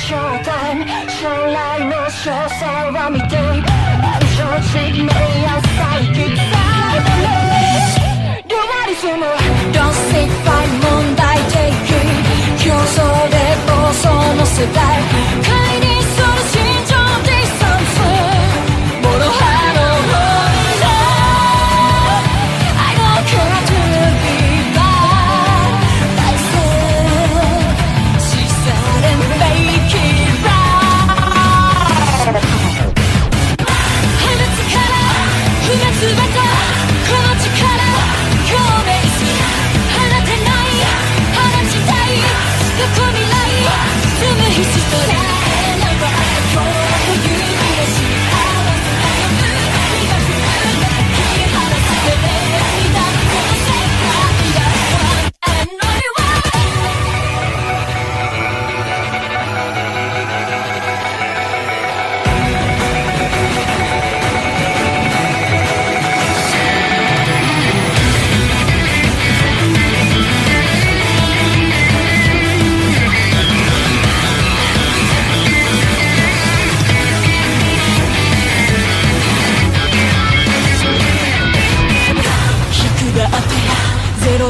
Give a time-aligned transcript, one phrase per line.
[0.08, 0.80] showtime.
[1.18, 2.70] Show light, no show, so
[3.02, 3.56] I'm a day.
[4.12, 4.97] I'm so sick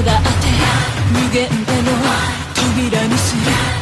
[0.03, 0.29] がって
[1.13, 1.93] 無限での
[2.55, 3.78] 扉にする。